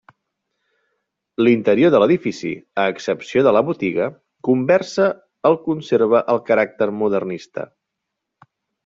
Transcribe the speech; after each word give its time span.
L'interior 1.47 1.91
de 1.95 1.99
l'edifici, 2.03 2.53
a 2.83 2.85
excepció 2.93 3.43
de 3.47 3.53
la 3.57 3.61
botiga, 3.67 4.07
conversa 4.49 5.05
el 5.51 5.59
conserva 5.67 6.23
el 6.35 6.41
caràcter 6.49 6.89
modernista. 7.03 7.67